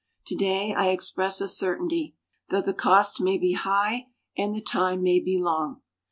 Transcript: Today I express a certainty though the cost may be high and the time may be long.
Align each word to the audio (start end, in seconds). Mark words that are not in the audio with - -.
Today 0.25 0.73
I 0.73 0.87
express 0.89 1.41
a 1.41 1.47
certainty 1.47 2.15
though 2.49 2.63
the 2.63 2.73
cost 2.73 3.21
may 3.21 3.37
be 3.37 3.51
high 3.51 4.07
and 4.35 4.51
the 4.55 4.59
time 4.61 5.03
may 5.03 5.19
be 5.19 5.37
long. 5.37 5.81